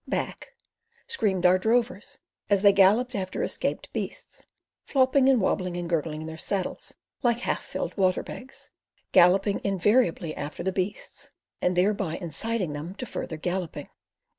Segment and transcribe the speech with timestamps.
[0.07, 0.55] (back),
[1.05, 2.17] screamed our drovers,
[2.49, 4.47] as they galloped after escaped beasts,
[4.83, 8.71] flopping and wobbling and gurgling in their saddles like half filled water bags;
[9.11, 11.29] galloping invariably after the beasts,
[11.61, 13.89] and thereby inciting there to further galloping.